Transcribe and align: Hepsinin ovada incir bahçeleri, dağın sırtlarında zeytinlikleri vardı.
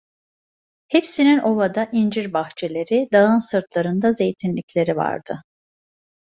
Hepsinin 0.93 1.39
ovada 1.39 1.89
incir 1.91 2.33
bahçeleri, 2.33 3.07
dağın 3.13 3.39
sırtlarında 3.39 4.11
zeytinlikleri 4.11 4.95
vardı. 4.95 5.41